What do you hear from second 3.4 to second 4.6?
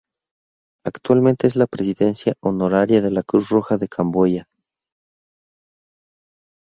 Roja de Camboya.